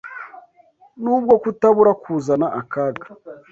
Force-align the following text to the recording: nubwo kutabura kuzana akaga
nubwo 1.01 1.33
kutabura 1.43 1.91
kuzana 2.03 2.47
akaga 2.61 3.05